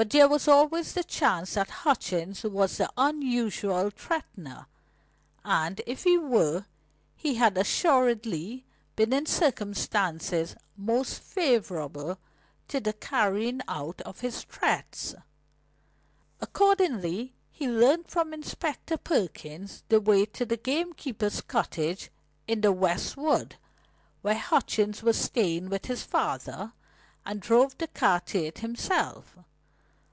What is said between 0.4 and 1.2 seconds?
always the